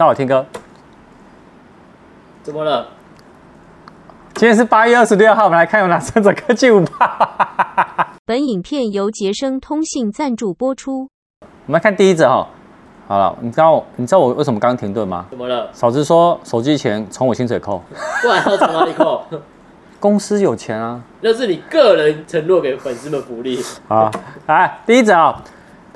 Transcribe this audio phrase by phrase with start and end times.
[0.00, 0.46] 大家好，天哥。
[2.42, 2.88] 怎么了？
[4.32, 7.28] 今天是八月二十六号，我们来看有哪三则科技午报。
[8.24, 11.10] 本影片由杰生通信赞助播出。
[11.42, 12.48] 我们来看第一则哈。
[13.08, 15.26] 好了，你知道你知道我为什么刚刚停顿吗？
[15.28, 15.68] 怎么了？
[15.74, 17.82] 嫂子说手机钱从我薪水扣，
[18.22, 19.22] 不然要从哪里扣？
[20.00, 23.62] 公司有钱啊，那是你个人承诺给粉丝们福利。
[23.86, 24.10] 好，
[24.46, 25.42] 来第一则啊，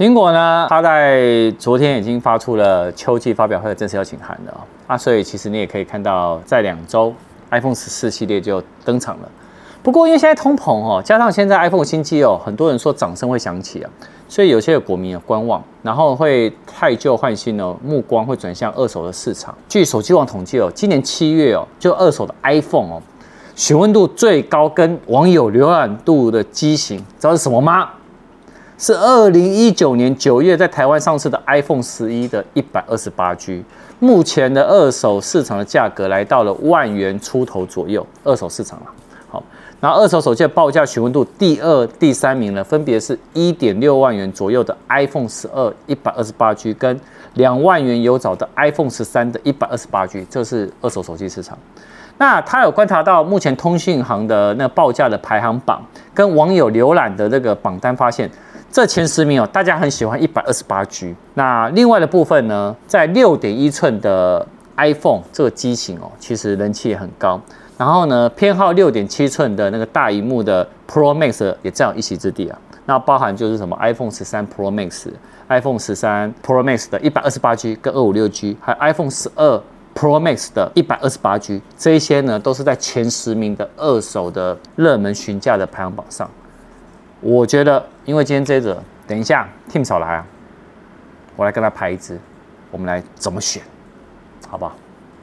[0.00, 7.12] 苹果呢，它在昨天已经发出了秋季发表会的正式邀请函了啊，所以其实你也可以看到，在两周
[7.50, 9.28] iPhone 十四系列就登场了。
[9.82, 13.90] 不过因为现在通膨哦，加上现在 iPhone 新机哦，很多人说掌声会响起啊，
[14.26, 19.54] 所以有些国民啊观望，然后会汰旧换新哦，目光会转向二手的市场。
[19.68, 23.02] 据手机网统计哦，今年七月哦，就二手的 iPhone 哦。
[23.54, 27.90] 询问度最高跟网友浏览度的机型，知道是什么吗？
[28.80, 33.62] 是二零一九年九月在台湾上市的 iPhone 十一的一百二十八 G。
[33.98, 38.86] 目前的二手市场的价格来到了万元出头左右，二手市场了。
[39.28, 39.42] 好，
[39.80, 46.98] 然后二手手机的报价询问度第二、第三名呢，分别是一点六万元左右的 iPhone 十二一百二十八 G，跟
[47.34, 51.58] 两万元有找的 iPhone 十三的一百二十八 G，这是二手手机市场。
[52.16, 55.82] 那他有观察到目前通讯行的那个报价的排行榜，
[56.14, 58.30] 跟网友浏览的这个榜单，发现
[58.72, 61.14] 这前十名哦，大家很喜欢一百二十八 G。
[61.34, 64.46] 那另外的部分呢，在六点一寸的
[64.76, 67.40] iPhone 这个机型哦，其实人气也很高。
[67.76, 72.58] 然后呢，偏好六点七寸的那个大荧幕的 Pro Max 也占有一席之地啊。
[72.86, 75.08] 那包含就是什么 iPhone 十三 Pro Max、
[75.48, 79.60] iPhone 十三 Pro Max 的一百二十八 G 跟二五六 G，还有 iPhone 十二。
[79.92, 86.30] Pro Max 的一百二十八 G，这一些呢都是在前十名的二手的热门询价的排行榜上。
[87.20, 90.26] 我觉得，因为今天这一则，等一下 Tim 少来啊，
[91.36, 92.18] 我来跟他拍一支，
[92.70, 93.62] 我们来怎么选，
[94.48, 94.72] 好不好？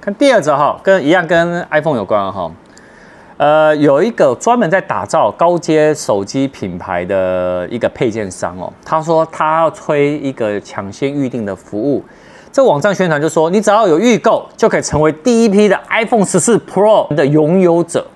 [0.00, 2.52] 看第二则哈，跟一样跟 iPhone 有关哈。
[3.38, 12.02] 呃，有一个专门在打造高阶手机品牌的一个配件商哦，他说他要推一个抢先预定的服务。
[12.52, 18.06] 这网站宣传就说，你只要有预购，就可以成为第一批的 iPhone 十四 Pro 的拥有者。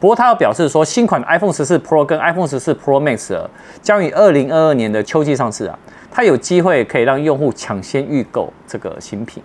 [0.00, 3.38] 不过，他又表示说，新款的 iPhone 十四 Pro 跟 iPhone 十四 Pro Max
[3.82, 5.78] 将于二零二二年的秋季上市啊，
[6.10, 9.42] 它有机会可以让用户抢先预购这个新品。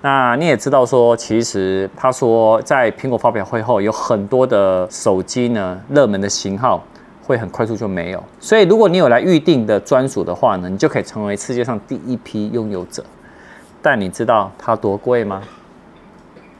[0.00, 6.82] 那你也知道说，其实他说在苹果发表会后，有很多的手机呢，热门的型号
[7.26, 8.22] 会很快速就没有。
[8.38, 13.04] 所以，如果你有来预定的专属的话呢，你就可以成为世界上第一批拥有者。
[13.82, 15.42] 但你知道它多贵吗？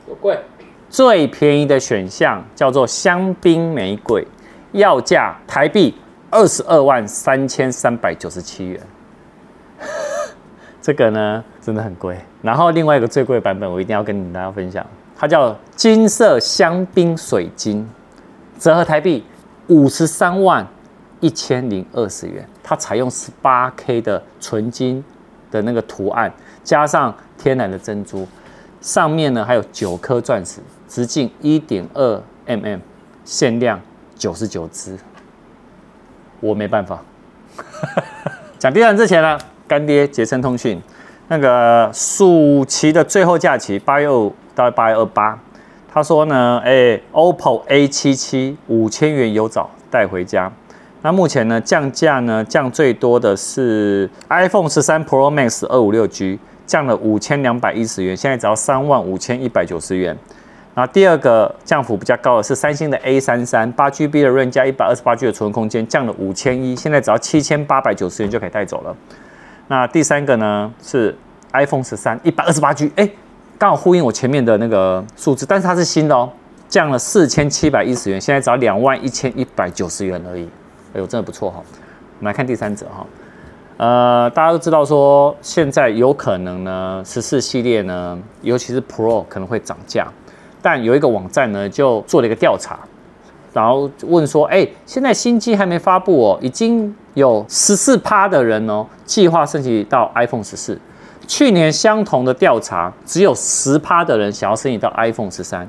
[0.05, 0.37] 多贵？
[0.91, 4.27] 最便宜的选项叫做香槟玫瑰，
[4.73, 5.95] 要价台币
[6.29, 8.81] 二十二万三千三百九十七元。
[10.81, 12.17] 这个呢，真的很贵。
[12.41, 14.85] 然后另外一个最贵版本，我一定要跟大家分享，
[15.15, 17.89] 它叫金色香槟水晶，
[18.59, 19.23] 折合台币
[19.67, 20.67] 五十三万
[21.21, 22.45] 一千零二十元。
[22.61, 25.01] 它采用十八 K 的纯金
[25.49, 26.29] 的那个图案。
[26.65, 28.27] 加上天然的珍珠，
[28.81, 32.79] 上面呢还有九颗钻石，直径一点二 mm，
[33.23, 33.79] 限量
[34.15, 34.97] 九十九只。
[36.39, 36.99] 我没办法。
[38.57, 40.81] 讲第二之前呢，干爹杰森通讯
[41.27, 45.39] 那个暑期的最后假期八月五到八月二八，
[45.87, 50.51] 他说呢，哎，OPPO A 七七五千元有找带回家。
[51.03, 56.39] 那目前呢降价呢降最多的是 iPhone 十三 Pro Max 二五六 G。
[56.71, 60.17] 降了五千两百一十元，现在只要三万五千一百九十元。
[60.73, 68.95] 然后第二个降幅比较高的是三星的 A 三三，八 GB 的锐加一百二十八 G 的储存空间，降了五千一，现在只要七千八百九十元就可以带走了。
[69.67, 71.13] 那第三个呢是
[71.51, 73.09] iPhone 十三，一百二十八 G，哎，
[73.57, 76.31] 刚好呼应我前面的那个数字，但是它是新的哦，
[76.69, 80.47] 降了四千七百一十元，现在只要两万一千一百九十元而已。
[80.93, 81.61] 哎呦，真的不错哈。
[82.19, 83.05] 我们来看第三者哈。
[83.81, 90.07] 呃，大家都知道说，现在有可能呢，十四系列呢，尤其是 Pro 可能会涨价。
[90.61, 92.79] 但有一个网站呢，就做了一个调查，
[93.51, 100.79] 然后问说，哎，现在新机还没发布哦，已经有十四趴的人哦，计划升级到 iPhone 十四。
[101.27, 105.67] 去年相同的调查，只有十趴的人想要升级到 iPhone 十三。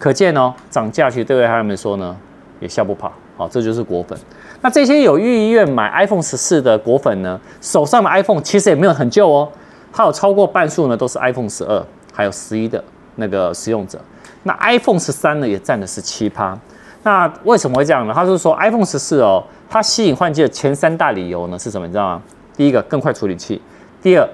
[0.00, 2.16] 可见哦，涨价其实对他们说呢，
[2.62, 3.12] 也笑不跑。
[3.36, 4.16] 好，这就是果粉。
[4.60, 9.50] 那这些有意愿买 iPhone 十四的果粉呢，手上的 iPhone 其实也没有很旧哦，
[9.92, 12.82] 它有超过半数呢都是 iPhone 十二，还有十一的
[13.16, 14.00] 那个使用者。
[14.44, 16.56] 那 iPhone 十三呢也占了十七趴。
[17.02, 18.14] 那为什么会这样呢？
[18.14, 21.84] 他是说 iPhone 十四哦，它吸引换机的前三大理由呢是什么？
[21.86, 22.22] 你知道吗？
[22.56, 23.60] 第一个更快处理器，
[24.00, 24.28] 第二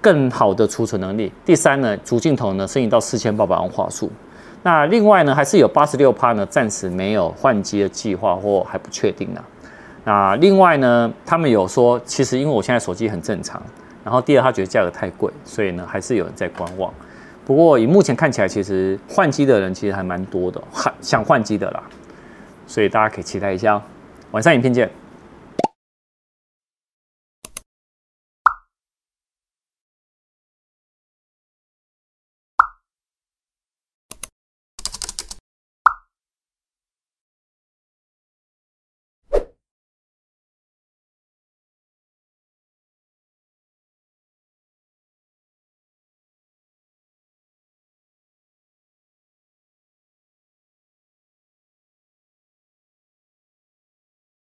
[0.00, 1.30] 更好的储存能力。
[1.44, 4.10] 第三呢，主镜头呢升级到四千八百万画素。
[4.64, 9.44] 那另外呢，还是有八十六趴呢，暂时没有换机的计划或还不确定呢。
[10.04, 13.62] 那另外呢，他们有说，其实因为我现在手机很正常，
[14.02, 16.90] 然后第二他觉得价格太贵，所以呢还是有人在观望。
[17.44, 20.58] 不过以目前看起来，其实换机的人其实还蛮多的，
[21.02, 21.82] 想换机的啦，
[22.66, 23.82] 所以大家可以期待一下哦。
[24.30, 24.90] 晚上影片见。